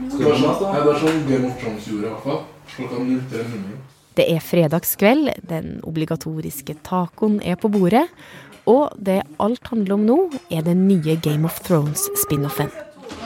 [0.00, 2.42] Det var sånn, ja, det var sånn Game of Thrones gjorde, i hvert fall.
[2.74, 3.80] Klokka 03.00.
[4.18, 8.06] Det er fredagskveld, den obligatoriske tacoen er på bordet,
[8.68, 10.18] og det alt handler om nå,
[10.52, 12.72] er den nye Game of Thrones-spin-offen.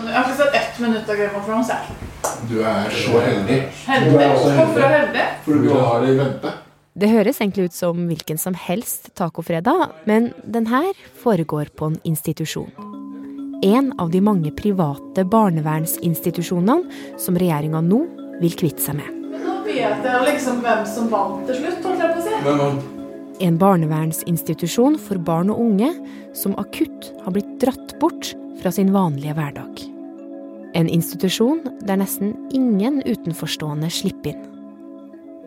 [0.05, 1.69] Jeg har ikke sett ett minutt av Game of Thrones.
[1.69, 2.13] jeg.
[2.51, 3.59] Du er så heldig.
[3.87, 4.29] Heldig?
[4.45, 5.27] Hvorfor er heldig?
[5.45, 6.55] Fordi du har det i vente.
[6.95, 12.01] Det høres egentlig ut som hvilken som helst tacofredag, men den her foregår på en
[12.05, 12.94] institusjon.
[13.65, 18.03] En av de mange private barnevernsinstitusjonene som regjeringa nå
[18.43, 19.09] vil kvitte seg med.
[19.31, 22.35] Men Nå vet jeg liksom hvem som vant til slutt, holdt jeg på å si.
[22.45, 22.91] Men vent.
[23.49, 25.89] En barnevernsinstitusjon for barn og unge
[26.37, 29.81] som akutt har blitt dratt bort fra sin vanlige hverdag.
[30.77, 34.47] En institusjon der nesten ingen utenforstående slipper inn.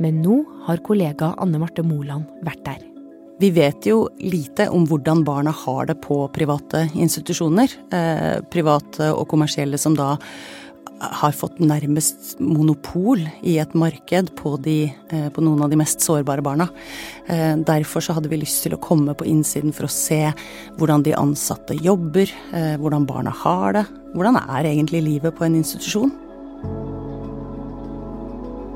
[0.01, 2.96] Men nå har kollega Anne Marte Moland vært der.
[3.37, 7.73] Vi vet jo lite om hvordan barna har det på private institusjoner.
[7.93, 10.15] Eh, private og kommersielle som da
[10.99, 16.01] har fått nærmest monopol i et marked på, de, eh, på noen av de mest
[16.01, 16.69] sårbare barna.
[17.27, 20.33] Eh, derfor så hadde vi lyst til å komme på innsiden for å se
[20.77, 23.85] hvordan de ansatte jobber, eh, hvordan barna har det.
[24.15, 26.11] Hvordan er egentlig livet på en institusjon?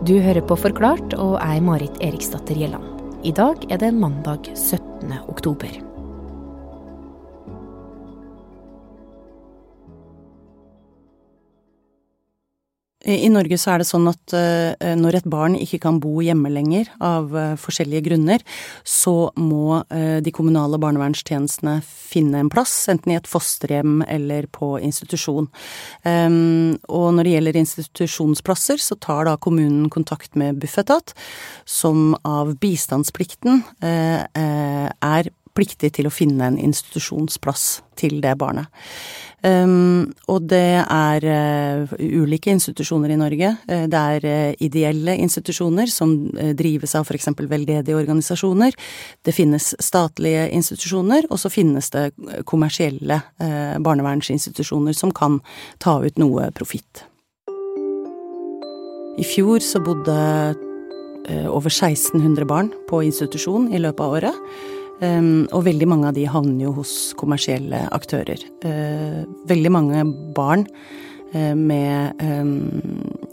[0.03, 2.90] Du hører på Forklart, og er Marit Eriksdatter Gjelland.
[3.23, 5.13] I dag er det mandag 17.
[5.29, 5.90] oktober.
[13.01, 16.51] I Norge så er det sånn at eh, når et barn ikke kan bo hjemme
[16.53, 18.43] lenger av eh, forskjellige grunner,
[18.85, 24.75] så må eh, de kommunale barnevernstjenestene finne en plass, enten i et fosterhjem eller på
[24.85, 25.49] institusjon.
[26.05, 31.15] Ehm, og når det gjelder institusjonsplasser, så tar da kommunen kontakt med Bufetat,
[31.65, 38.71] som av bistandsplikten er pliktig til å finne en institusjonsplass til det barnet.
[39.41, 43.49] Um, og det er uh, ulike institusjoner i Norge.
[43.65, 46.13] Uh, det er uh, ideelle institusjoner som
[46.57, 47.31] drives av f.eks.
[47.49, 48.77] veldedige organisasjoner.
[49.25, 52.11] Det finnes statlige institusjoner, og så finnes det
[52.45, 53.17] kommersielle
[53.81, 55.39] barnevernsinstitusjoner som kan
[55.81, 57.05] ta ut noe profitt.
[59.17, 60.17] I fjor så bodde
[61.51, 64.79] over 1600 barn på institusjon i løpet av året.
[65.01, 68.37] Um, og veldig mange av de havner jo hos kommersielle aktører.
[68.61, 70.03] Uh, veldig mange
[70.37, 70.67] barn
[71.33, 72.51] uh, med um,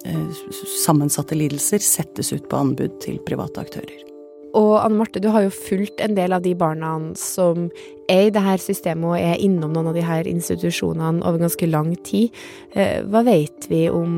[0.06, 0.38] uh,
[0.80, 3.98] sammensatte lidelser settes ut på anbud til private aktører.
[4.56, 7.66] Og Anne Marte, du har jo fulgt en del av de barna som
[8.08, 11.68] er i det her systemet og er innom noen av de her institusjonene over ganske
[11.68, 12.32] lang tid.
[12.72, 14.14] Hva vet vi om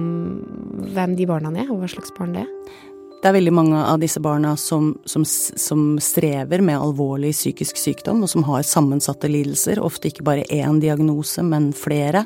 [0.95, 2.71] hvem de barna er, og hva slags barn det er?
[3.21, 8.23] Det er veldig mange av disse barna som, som, som, strever med alvorlig psykisk sykdom,
[8.25, 9.81] og som har sammensatte lidelser.
[9.85, 12.25] Ofte ikke bare én diagnose, men flere.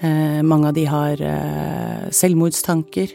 [0.00, 3.12] Eh, mange av de har eh, selvmordstanker,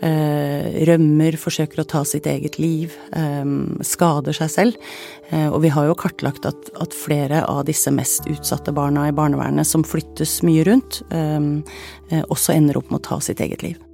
[0.00, 3.44] eh, rømmer, forsøker å ta sitt eget liv, eh,
[3.84, 4.90] skader seg selv.
[5.28, 9.16] Eh, og vi har jo kartlagt at, at, flere av disse mest utsatte barna i
[9.16, 13.85] barnevernet som flyttes mye rundt, eh, også ender opp med å ta sitt eget liv.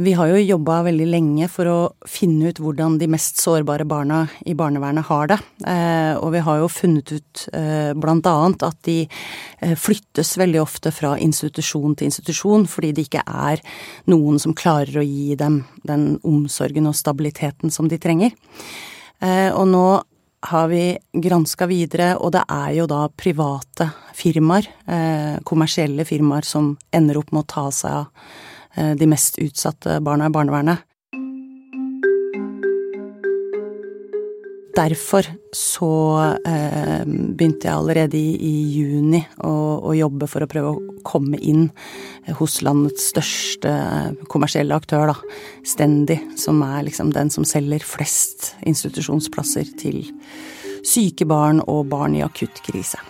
[0.00, 1.78] Vi har jo jobba veldig lenge for å
[2.08, 5.36] finne ut hvordan de mest sårbare barna i barnevernet har det.
[5.68, 10.62] Eh, og vi har jo funnet ut eh, blant annet at de eh, flyttes veldig
[10.62, 13.60] ofte fra institusjon til institusjon fordi det ikke er
[14.08, 18.32] noen som klarer å gi dem den omsorgen og stabiliteten som de trenger.
[19.20, 19.86] Og nå
[20.48, 24.64] har vi granska videre, og det er jo da private firmaer,
[25.44, 28.30] kommersielle firmaer, som ender opp med å ta seg av
[28.76, 30.84] de mest utsatte barna i barnevernet.
[34.80, 35.92] Derfor så
[36.46, 39.50] eh, begynte jeg allerede i, i juni å,
[39.82, 41.66] å, jobbe for å prøve å komme inn
[42.38, 43.72] hos landets største
[44.30, 50.04] kommersielle aktør, da, Stendi, som er liksom den som selger flest institusjonsplasser til
[50.86, 53.00] syke barn og barn i akutt krise.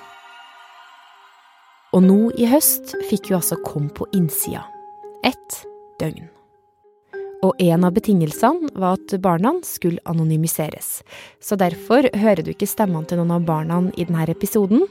[1.95, 4.65] Og nå i høst fikk hun altså komme på innsida
[5.27, 5.63] ett
[6.01, 6.29] døgn.
[7.41, 11.01] Og en av betingelsene var at barna skulle anonymiseres.
[11.41, 14.85] Så derfor hører du ikke stemmene til noen av barna i denne episoden,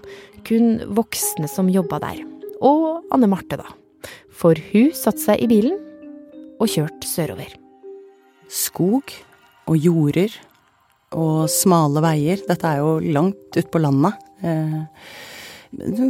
[0.48, 2.24] kun voksne som jobba der.
[2.66, 3.70] Og Anne Marte, da.
[4.34, 5.78] For hun satte seg i bilen
[6.60, 7.54] og kjørte sørover.
[8.50, 9.14] Skog
[9.70, 10.34] og jorder
[11.14, 12.42] og smale veier.
[12.48, 14.18] Dette er jo langt utpå landet.
[14.42, 14.82] Eh,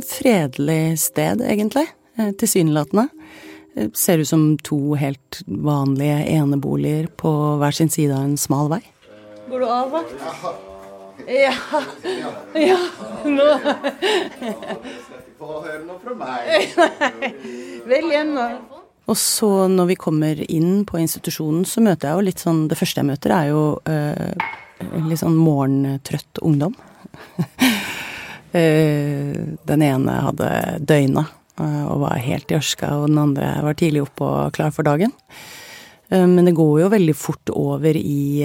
[0.07, 1.88] fredelig sted, egentlig.
[2.15, 3.10] Eh, tilsynelatende.
[3.93, 7.31] Ser ut som to helt vanlige eneboliger på
[7.61, 8.81] hver sin side av en smal vei.
[9.49, 10.15] Går du av vakt?
[11.27, 11.53] Ja.
[12.53, 12.77] ja.
[13.25, 13.47] Nå.
[17.89, 18.47] Vel hjem, nå.
[19.09, 22.77] Og så når vi kommer inn på institusjonen, så møter jeg jo litt sånn Det
[22.77, 24.51] første jeg møter, er jo øh,
[25.09, 26.77] litt sånn morgentrøtt ungdom.
[28.49, 29.35] Eh,
[29.69, 30.47] den ene hadde
[30.81, 31.21] døgna
[31.59, 35.13] og var helt i ørska, og den andre var tidlig oppe og klar for dagen.
[36.09, 38.44] Eh, men det går jo veldig fort over i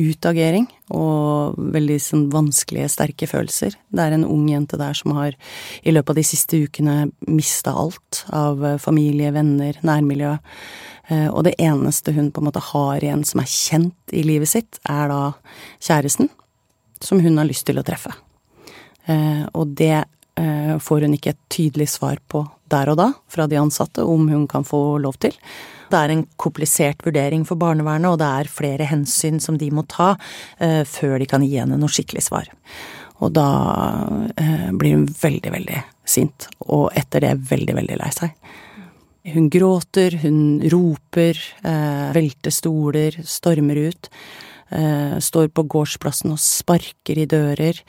[0.00, 3.76] utagering og veldig sånn vanskelige, sterke følelser.
[3.92, 5.36] Det er en ung jente der som har
[5.82, 6.96] i løpet av de siste ukene
[7.28, 10.36] mista alt av eh, familie, venner, nærmiljø.
[11.08, 14.52] Eh, og det eneste hun på en måte har igjen som er kjent i livet
[14.52, 15.22] sitt, er da
[15.82, 16.32] kjæresten,
[17.02, 18.14] som hun har lyst til å treffe.
[19.10, 20.04] Eh, og det
[20.82, 22.40] får hun ikke et tydelig svar på
[22.72, 25.36] der og da fra de ansatte om hun kan få lov til.
[25.92, 29.84] Det er en komplisert vurdering for barnevernet, og det er flere hensyn som de må
[29.90, 32.48] ta uh, før de kan gi henne noe skikkelig svar.
[33.22, 33.48] Og da
[34.32, 38.32] uh, blir hun veldig, veldig sint, og etter det veldig, veldig lei seg.
[39.32, 41.38] Hun gråter, hun roper,
[42.10, 44.08] velter stoler, stormer ut.
[45.22, 47.82] Står på gårdsplassen og sparker i dører,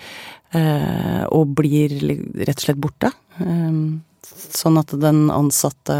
[1.33, 1.95] og blir
[2.43, 3.11] rett og slett borte.
[4.53, 5.95] Sånn at den ansatte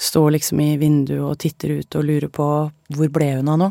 [0.00, 2.48] står liksom i vinduet og titter ut og lurer på
[2.94, 3.70] hvor ble hun av nå?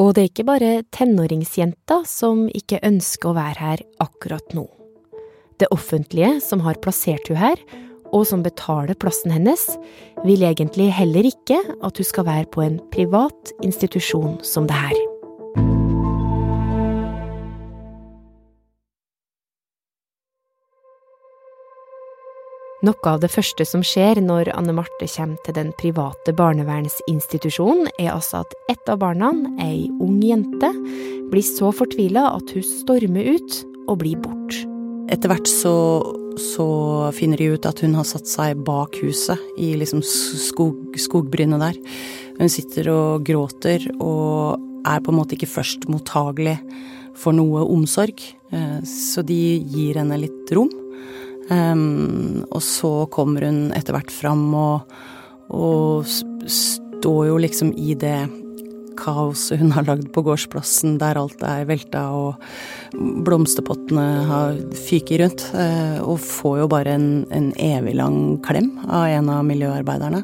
[0.00, 4.64] Og det er ikke bare tenåringsjenta som ikke ønsker å være her akkurat nå.
[5.60, 7.60] Det offentlige som har plassert hun her,
[8.10, 9.66] og som betaler plassen hennes,
[10.24, 14.96] vil egentlig heller ikke at hun skal være på en privat institusjon som det her.
[22.80, 28.14] Noe av det første som skjer når Anne Marte kommer til den private barnevernsinstitusjonen, er
[28.14, 30.70] altså at et av barna, ei ung jente,
[31.28, 34.62] blir så fortvila at hun stormer ut og blir bort.
[35.12, 35.74] Etter hvert så,
[36.40, 36.70] så,
[37.12, 41.76] finner de ut at hun har satt seg bak huset, i liksom skog, skogbrynet der.
[42.40, 44.56] Hun sitter og gråter og
[44.88, 46.56] er på en måte ikke først mottagelig
[47.20, 48.24] for noe omsorg,
[48.56, 50.72] eh, så de gir henne litt rom.
[51.50, 54.92] Um, og så kommer hun etter hvert fram og,
[55.50, 58.28] og står jo liksom i det
[59.00, 62.42] kaoset hun har lagd på gårdsplassen, der alt er velta og
[63.26, 65.46] blomsterpottene har fyker rundt.
[65.54, 70.22] Uh, og får jo bare en, en evig lang klem av en av miljøarbeiderne.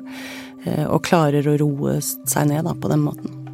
[0.67, 3.46] Uh, og klarer å roe seg ned da, på den måten.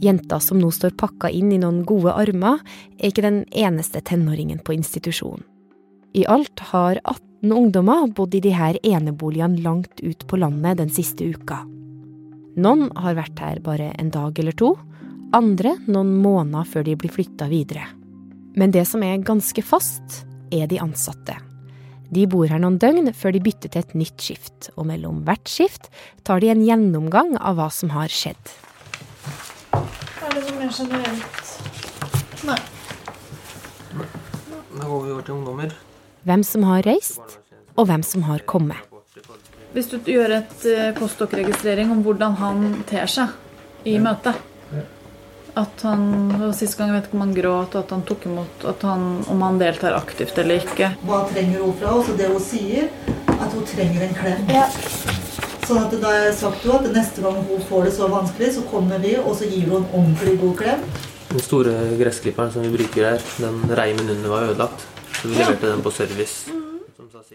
[0.00, 2.60] Jenta som nå står pakka inn i noen gode armer,
[2.98, 5.44] er ikke den eneste tenåringen på institusjonen.
[6.16, 10.90] I alt har 18 ungdommer bodd i de her eneboligene langt ut på landet den
[10.90, 11.60] siste uka.
[12.58, 14.72] Noen har vært her bare en dag eller to,
[15.36, 17.84] andre noen måneder før de blir flytta videre.
[18.58, 21.36] Men det som er ganske fast, er de ansatte.
[22.10, 25.46] De bor her noen døgn før de bytter til et nytt skift, og mellom hvert
[25.46, 25.86] skift
[26.26, 28.42] tar de en gjennomgang av hva som har skjedd.
[30.30, 31.48] Er det noe mer generelt?
[32.46, 32.58] Nei.
[34.70, 35.72] Da går vi over til ungdommer.
[36.28, 37.34] Hvem som har reist,
[37.74, 38.78] og hvem som har kommet.
[39.74, 43.34] Hvis du gjør et eh, postdok-registrering om hvordan han ter seg
[43.86, 44.38] i møtet
[45.58, 46.02] At han
[46.54, 49.58] Sist gang vet ikke om han gråt, og at han tok imot han, Om han
[49.62, 50.92] deltar aktivt eller ikke.
[51.06, 52.10] Hva trenger hun fra oss?
[52.12, 52.86] Og det hun sier,
[53.34, 54.46] at hun trenger en klem.
[54.54, 54.66] Ja.
[55.70, 58.98] At da har jeg sagt at neste gang hun får det så vanskelig, så kommer
[58.98, 60.82] vi, og så gir hun en ordentlig god klem.
[61.30, 64.82] Den store gressklipperen som vi bruker her, den reimen under var ødelagt.
[65.20, 66.50] Så vi leverte den på service.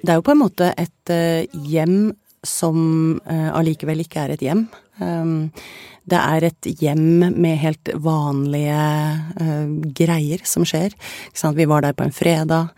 [0.01, 2.11] Det er jo på en måte et uh, hjem
[2.43, 2.77] som
[3.23, 4.67] uh, allikevel ikke er et hjem.
[6.05, 8.81] Det er et hjem med helt vanlige
[9.41, 10.93] uh, greier som skjer.
[11.57, 12.69] Vi var der på en fredag,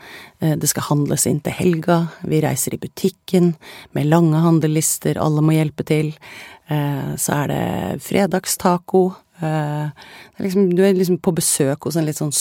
[0.44, 3.54] uh, det skal handles inn til helga, vi reiser i butikken
[3.98, 6.14] med lange handlelister, alle må hjelpe til.
[6.72, 9.10] Uh, så er det fredagstaco.
[9.38, 9.92] Er
[10.42, 12.34] liksom, du er liksom på besøk hos en litt sånn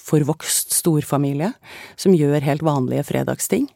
[0.00, 1.52] forvokst storfamilie
[2.00, 3.68] som gjør helt vanlige fredagsting.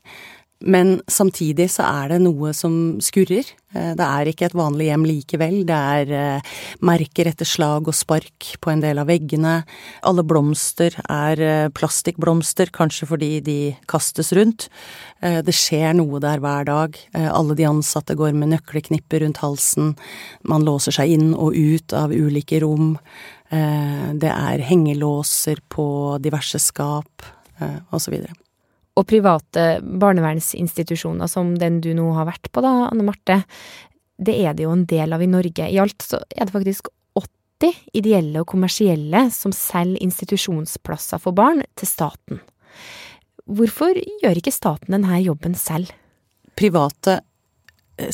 [0.58, 2.72] Men samtidig så er det noe som
[3.04, 3.46] skurrer.
[3.76, 5.60] Eh, det er ikke et vanlig hjem likevel.
[5.68, 9.60] Det er eh, merker etter slag og spark på en del av veggene.
[10.08, 13.58] Alle blomster er eh, plastikkblomster, kanskje fordi de
[13.90, 14.66] kastes rundt.
[15.18, 16.94] Det skjer noe der hver dag.
[17.18, 19.96] Alle de ansatte går med nøkkelknipper rundt halsen.
[20.46, 22.92] Man låser seg inn og ut av ulike rom.
[23.50, 25.88] Det er hengelåser på
[26.22, 27.26] diverse skap,
[27.58, 28.47] videre.
[28.98, 33.42] Og private barnevernsinstitusjoner som den du nå har vært på, da, Anne Marte,
[34.18, 35.68] det er det jo en del av i Norge.
[35.70, 41.62] I alt så er det faktisk 80 ideelle og kommersielle som selger institusjonsplasser for barn
[41.78, 42.42] til staten.
[43.48, 45.94] Hvorfor gjør ikke staten denne jobben selv?
[46.58, 47.20] Private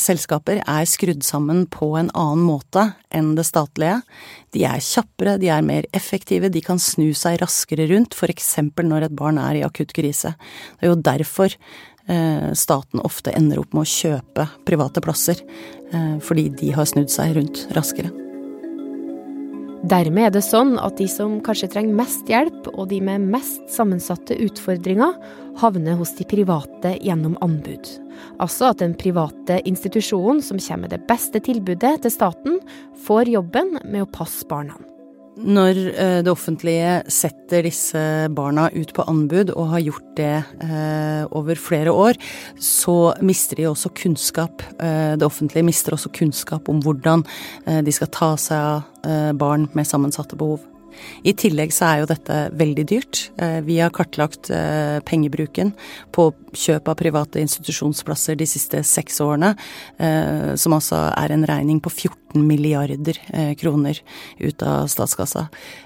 [0.01, 4.01] selskaper er skrudd sammen på en annen måte enn det statlige.
[4.55, 9.09] De er kjappere, de er mer effektive, de kan snu seg raskere rundt, eksempel når
[9.09, 10.35] et barn er i akutt krise.
[10.79, 15.41] Det er jo derfor eh, staten ofte ender opp med å kjøpe private plasser,
[15.91, 18.24] eh, fordi de har snudd seg rundt raskere.
[19.85, 23.67] Dermed er det sånn at de som kanskje trenger mest hjelp, og de med mest
[23.69, 25.13] sammensatte utfordringer,
[25.61, 27.91] havner hos de private gjennom anbud.
[28.41, 32.57] Altså at den private institusjonen som kommer med det beste tilbudet til staten,
[33.05, 34.79] får jobben med å passe barna.
[35.35, 38.01] Når eh, det offentlige setter disse
[38.35, 42.19] barna ut på anbud, og har gjort det eh, over flere år,
[42.55, 44.63] så mister de også kunnskap.
[44.79, 47.25] Eh, det offentlige mister også kunnskap om hvordan
[47.65, 48.55] de skal ta seg
[49.05, 50.63] av barn med sammensatte behov.
[51.25, 53.21] I tillegg så er jo dette veldig dyrt.
[53.41, 55.73] Eh, vi har kartlagt eh, pengebruken
[56.15, 59.53] på kjøp av private institusjonsplasser de siste seks årene,
[59.97, 63.15] eh, som altså er en regning på 14 milliarder
[63.55, 64.01] kroner
[64.43, 65.45] ut av statskassa.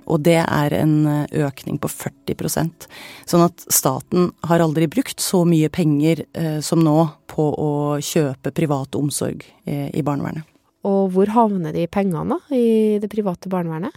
[0.10, 0.96] Og det er en
[1.30, 2.88] økning på 40%
[3.30, 6.24] Sånn at staten har aldri brukt så mye penger
[6.66, 6.98] som nå
[7.30, 10.48] på å kjøpe privat omsorg i barnevernet.
[10.90, 13.94] Og hvor havner de pengene i det private barnevernet?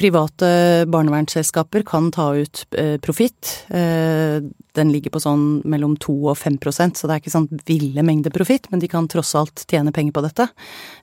[0.00, 3.66] Private barnevernsselskaper kan ta ut eh, profitt.
[3.68, 4.40] Eh,
[4.72, 8.32] den ligger på sånn mellom 2 og 5% så det er ikke sånn ville mengder
[8.32, 10.48] profitt, men de kan tross alt tjene penger på dette.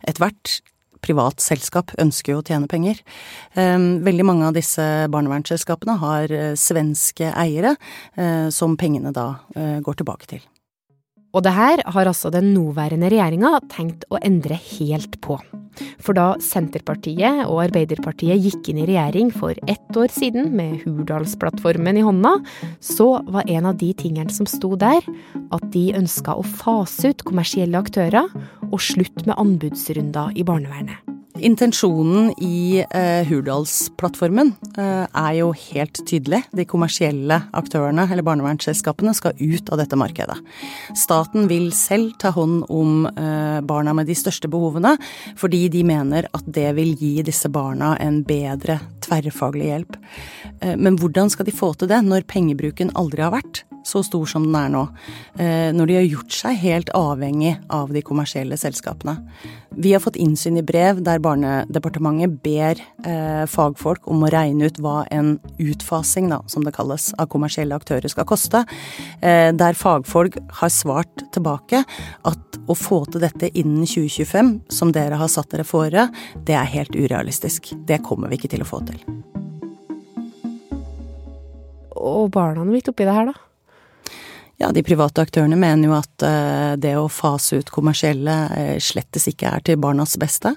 [0.10, 0.60] Ethvert
[1.06, 2.98] privat selskap ønsker jo å tjene penger.
[3.54, 3.78] Eh,
[4.10, 7.78] veldig mange av disse barnevernsselskapene har svenske eiere,
[8.52, 9.32] som pengene da
[9.86, 10.42] går tilbake til.
[11.30, 15.38] Og det her har altså den nåværende regjeringa tenkt å endre helt på.
[16.04, 22.00] For da Senterpartiet og Arbeiderpartiet gikk inn i regjering for ett år siden med Hurdalsplattformen
[22.00, 22.36] i hånda,
[22.84, 25.06] så var en av de tingene som sto der,
[25.50, 28.30] at de ønska å fase ut kommersielle aktører
[28.70, 31.09] og slutt med anbudsrunder i barnevernet.
[31.46, 36.42] Intensjonen i eh, Hurdalsplattformen eh, er jo helt tydelig.
[36.56, 40.38] De kommersielle aktørene, eller barnevernsselskapene, skal ut av dette markedet.
[40.98, 44.96] Staten vil selv ta hånd om eh, barna med de største behovene,
[45.40, 49.98] fordi de mener at det vil gi disse barna en bedre tverrfaglig hjelp.
[50.62, 54.26] Eh, men hvordan skal de få til det når pengebruken aldri har vært så stor
[54.30, 54.84] som den er nå,
[55.40, 59.18] eh, når de har gjort seg helt avhengig av de kommersielle selskapene.
[59.80, 64.80] Vi har fått innsyn i brev der Barnedepartementet ber eh, fagfolk om å regne ut
[64.82, 68.64] hva en utfasing, da, som det kalles, av kommersielle aktører skal koste.
[69.22, 71.84] Eh, der fagfolk har svart tilbake
[72.28, 76.10] at å få til dette innen 2025, som dere har satt dere fore,
[76.46, 77.74] det er helt urealistisk.
[77.88, 79.02] Det kommer vi ikke til å få til.
[82.00, 83.49] Og barna mitt oppi det her, da?
[84.60, 89.30] Ja, de private aktørene mener jo at uh, det å fase ut kommersielle uh, slettes
[89.32, 90.52] ikke er til barnas beste.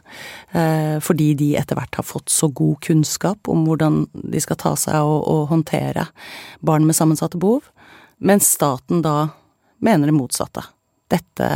[0.51, 4.75] Uh, fordi de etter hvert har fått så god kunnskap om hvordan de skal ta
[4.75, 6.09] seg og, og håndtere
[6.67, 7.71] barn med sammensatte behov.
[8.19, 9.31] Mens staten da
[9.87, 10.67] mener det motsatte.
[11.13, 11.49] Dette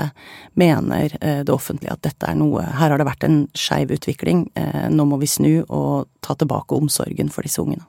[0.54, 4.42] mener det offentlige at dette er noe Her har det vært en skeiv utvikling.
[4.92, 7.86] Nå må vi snu og ta tilbake omsorgen for disse ungene.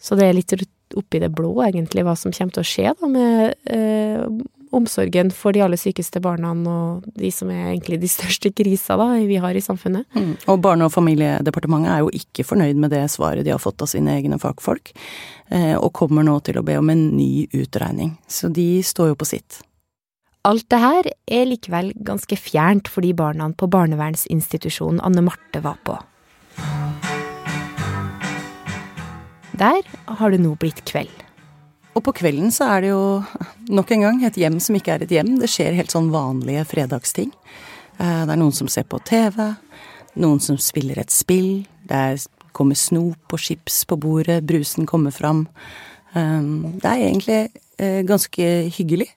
[0.00, 0.54] Så det er litt
[0.98, 4.26] oppi det blå, egentlig, hva som kommer til å skje da med eh,
[4.72, 9.10] omsorgen for de aller sykeste barna og de som er egentlig de største krisa da,
[9.28, 10.06] vi har i samfunnet.
[10.16, 10.36] Mm.
[10.48, 13.90] Og Barne- og familiedepartementet er jo ikke fornøyd med det svaret de har fått av
[13.92, 14.94] sine egne fagfolk,
[15.50, 18.16] eh, og kommer nå til å be om en ny utregning.
[18.28, 19.60] Så de står jo på sitt.
[20.48, 25.78] Alt det her er likevel ganske fjernt for de barna på barnevernsinstitusjonen Anne Marte var
[25.86, 26.00] på.
[29.62, 29.84] Der
[30.18, 31.12] har det nå blitt kveld.
[31.94, 33.02] Og på kvelden så er det jo
[33.70, 35.36] nok en gang et hjem som ikke er et hjem.
[35.38, 37.30] Det skjer helt sånn vanlige fredagsting.
[38.00, 39.38] Eh, det er noen som ser på TV,
[40.18, 41.62] noen som spiller et spill.
[41.86, 42.02] Det
[42.56, 45.46] kommer snop og chips på bordet, brusen kommer fram.
[46.16, 46.42] Eh,
[46.82, 47.40] det er egentlig
[47.78, 49.12] eh, ganske hyggelig.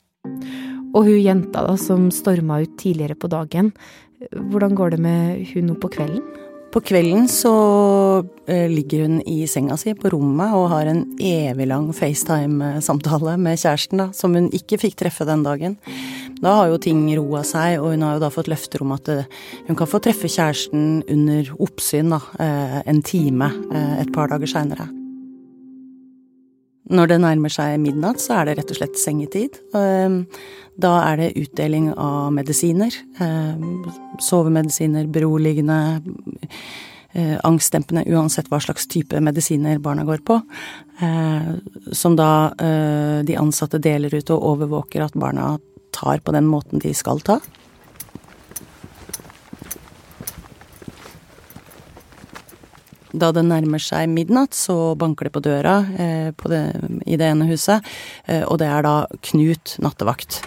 [0.93, 3.73] Og hun jenta da som storma ut tidligere på dagen,
[4.29, 6.44] hvordan går det med hun nå på kvelden?
[6.75, 7.51] På kvelden så
[8.51, 13.61] eh, ligger hun i senga si på rommet og har en evig lang FaceTime-samtale med
[13.61, 15.77] kjæresten, da, som hun ikke fikk treffe den dagen.
[16.43, 19.07] Da har jo ting roa seg, og hun har jo da fått løfter om at
[19.13, 19.31] eh,
[19.69, 23.53] hun kan få treffe kjæresten under oppsyn da, eh, en time
[24.03, 24.91] et par dager seinere.
[26.85, 29.57] Når det nærmer seg midnatt, så er det rett og slett sengetid.
[29.77, 30.25] Ehm,
[30.77, 32.93] da er det utdeling av medisiner.
[33.19, 33.85] Ehm,
[34.21, 36.01] sovemedisiner, beroligende,
[37.13, 40.41] eh, angstdempende uansett hva slags type medisiner barna går på.
[41.01, 41.55] Eh,
[41.91, 45.57] som da eh, de ansatte deler ut og overvåker at barna
[45.91, 47.39] tar på den måten de skal ta.
[53.15, 56.63] Da det nærmer seg midnatt, så banker det på døra eh, på det,
[57.07, 57.85] i det ene huset,
[58.27, 58.95] eh, og det er da
[59.29, 60.41] Knut nattevakt.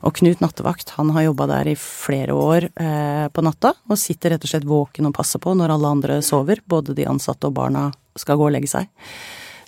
[0.00, 4.34] Og Knut nattevakt han har jobba der i flere år eh, på natta, og sitter
[4.34, 7.54] rett og slett våken og passer på når alle andre sover, både de ansatte og
[7.60, 8.90] barna skal gå og legge seg.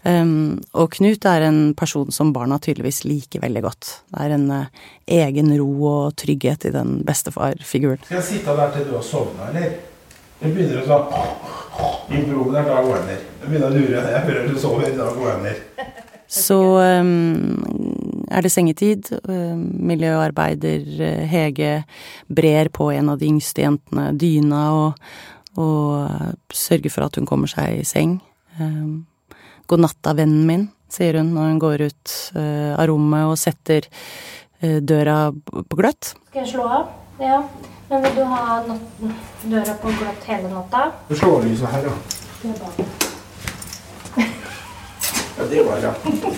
[0.02, 3.90] Um, og Knut er en person som barna tydeligvis liker veldig godt.
[4.10, 8.02] Det er en uh, egen ro og trygghet i den bestefarfiguren.
[8.08, 9.76] Skal jeg sitte der til du har sovna, eller?
[10.42, 13.26] Jeg begynner å sånn I broen der, da går jeg ned.
[13.42, 14.00] Jeg begynner å lure.
[14.10, 15.92] Jeg hører du sover, da går jeg ned.
[16.32, 17.62] Så um,
[18.32, 19.12] er det sengetid.
[19.28, 21.76] Um, miljøarbeider uh, Hege
[22.26, 25.06] brer på en av de yngste jentene dyna og,
[25.62, 28.18] og uh, sørger for at hun kommer seg i seng.
[28.58, 29.04] Um,
[29.70, 33.86] God natta, vennen min, sier hun når hun går ut uh, av rommet og setter
[34.62, 36.14] uh, døra på gløtt.
[36.30, 36.90] Skal jeg slå av?
[37.22, 37.42] Ja.
[37.90, 39.16] Men vil du ha natten,
[39.52, 40.86] døra på gløtt hele natta?
[41.08, 41.96] Du slår lyset her, ja.
[42.42, 42.92] Det er.
[45.32, 45.94] Ja, det var ja.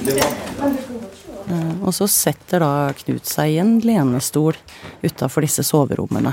[0.06, 0.40] Det var
[1.44, 4.56] Uh, og så setter da Knut seg i en lenestol
[5.04, 6.32] utafor disse soverommene.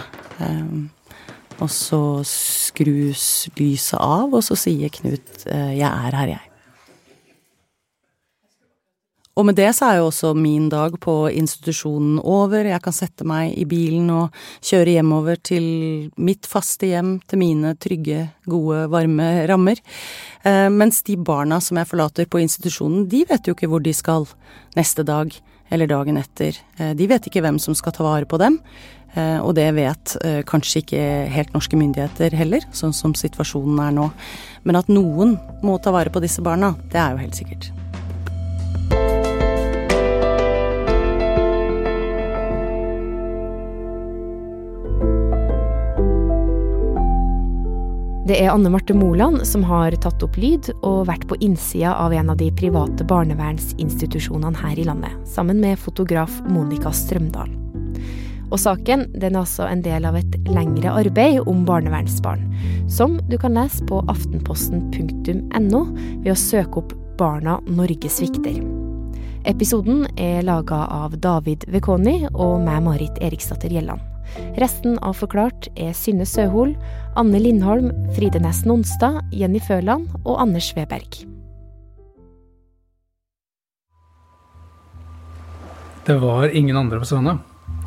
[1.59, 3.25] Og så skrus
[3.59, 6.50] lyset av, og så sier Knut 'jeg er her, jeg'.
[9.41, 12.67] Og med det så er jo også min dag på institusjonen over.
[12.69, 15.65] Jeg kan sette meg i bilen og kjøre hjemover til
[16.21, 19.81] mitt faste hjem, til mine trygge, gode, varme rammer.
[20.45, 23.97] Eh, mens de barna som jeg forlater på institusjonen, de vet jo ikke hvor de
[23.97, 24.29] skal
[24.77, 25.33] neste dag
[25.73, 26.61] eller dagen etter.
[26.77, 28.61] Eh, de vet ikke hvem som skal ta vare på dem.
[29.17, 33.97] Eh, og det vet eh, kanskje ikke helt norske myndigheter heller, sånn som situasjonen er
[33.97, 34.11] nå.
[34.69, 37.73] Men at noen må ta vare på disse barna, det er jo helt sikkert.
[48.21, 52.13] Det er Anne Marte Moland som har tatt opp lyd og vært på innsida av
[52.13, 57.49] en av de private barnevernsinstitusjonene her i landet, sammen med fotograf Monica Strømdal.
[58.51, 62.45] Og saken den er altså en del av et lengre arbeid om barnevernsbarn,
[62.85, 65.81] som du kan lese på aftenposten.no
[66.21, 68.61] ved å søke opp Barna Norge svikter.
[69.49, 74.10] Episoden er laga av David Vekoni og meg, Marit Eriksdatter Gjelland.
[74.61, 76.73] Resten av Forklart er Synne Søhol,
[77.19, 81.23] Anne Lindholm, Fride Næss Nonstad, Jenny Føland og Anders Sveberg.
[86.05, 87.37] Det var ingen andre på stranda.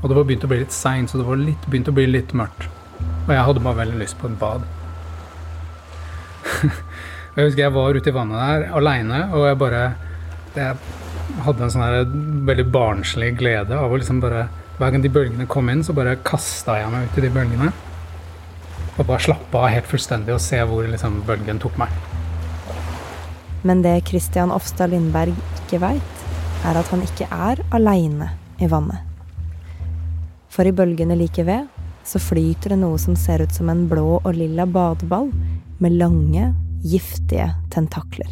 [0.02, 2.04] Og det var begynt å bli litt seint, så det var litt, begynt å bli
[2.08, 2.68] litt mørkt.
[3.26, 4.66] Og jeg hadde bare veldig lyst på en bad.
[7.34, 9.84] jeg husker jeg var ute i vannet der aleine, og jeg bare
[10.54, 10.76] Jeg
[11.42, 14.44] hadde en sånn veldig barnslig glede av å liksom bare
[14.78, 17.70] hver gang de bølgene kom inn, så bare kasta jeg meg ut i de bølgene.
[18.94, 21.94] Og bare slappa av helt fullstendig og se hvor liksom, bølgen tok meg.
[23.64, 26.24] Men det Christian Ofstad Lindberg ikke veit,
[26.66, 28.32] er at han ikke er aleine
[28.62, 29.00] i vannet.
[30.52, 31.70] For i bølgene like ved
[32.04, 35.30] så flyter det noe som ser ut som en blå og lilla badeball
[35.82, 36.50] med lange,
[36.84, 38.28] giftige tentakler.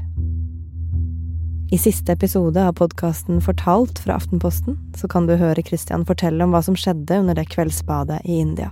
[1.73, 6.53] I siste episode av podkasten Fortalt fra Aftenposten så kan du høre Christian fortelle om
[6.53, 8.69] hva som skjedde under det kveldsbadet i India.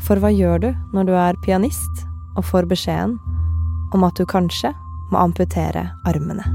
[0.00, 2.00] For hva gjør du når du er pianist
[2.40, 3.18] og får beskjeden
[3.92, 4.72] om at du kanskje
[5.12, 6.48] må amputere armene?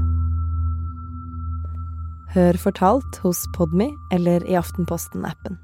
[2.34, 5.54] Hør Fortalt hos Podmy eller i Aftenposten-appen.